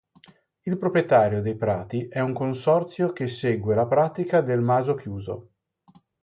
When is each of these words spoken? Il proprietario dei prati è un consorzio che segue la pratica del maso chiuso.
Il 0.63 0.79
proprietario 0.79 1.43
dei 1.43 1.55
prati 1.55 2.07
è 2.07 2.19
un 2.21 2.33
consorzio 2.33 3.13
che 3.13 3.27
segue 3.27 3.75
la 3.75 3.85
pratica 3.85 4.41
del 4.41 4.59
maso 4.59 4.95
chiuso. 4.95 5.51